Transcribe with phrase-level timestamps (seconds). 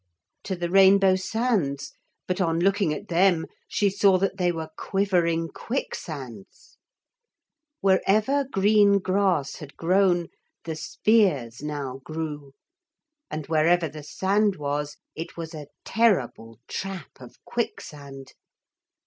[0.45, 1.93] To the rainbow sands
[2.25, 6.79] but on looking at them she saw that they were quivering quicksands.
[7.81, 10.29] Wherever green grass had grown
[10.63, 12.53] the spears now grew;
[13.29, 18.33] and wherever the sand was it was a terrible trap of quicksand.